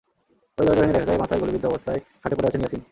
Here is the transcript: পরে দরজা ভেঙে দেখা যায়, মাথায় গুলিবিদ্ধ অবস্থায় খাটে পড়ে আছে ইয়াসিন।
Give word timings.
পরে 0.57 0.65
দরজা 0.67 0.81
ভেঙে 0.81 0.93
দেখা 0.93 1.05
যায়, 1.05 1.19
মাথায় 1.19 1.39
গুলিবিদ্ধ 1.39 1.65
অবস্থায় 1.65 1.99
খাটে 2.21 2.35
পড়ে 2.35 2.47
আছে 2.47 2.57
ইয়াসিন। 2.57 2.79